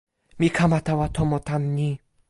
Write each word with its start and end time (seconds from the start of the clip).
mi 0.39 0.47
kama 0.57 0.77
tawa 0.87 1.05
tomo 1.15 1.37
tan 1.47 1.63
ni. 1.75 1.89